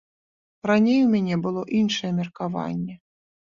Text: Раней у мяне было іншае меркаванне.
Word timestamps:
Раней 0.71 1.01
у 1.07 1.09
мяне 1.11 1.37
было 1.45 1.61
іншае 1.81 2.11
меркаванне. 2.21 2.99